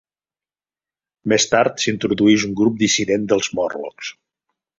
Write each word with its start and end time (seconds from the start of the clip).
Més 1.33 1.45
tard, 1.51 1.77
s'introdueix 1.83 2.47
un 2.49 2.57
grup 2.63 2.81
dissident 2.85 3.29
dels 3.35 3.53
Morlocks. 3.61 4.11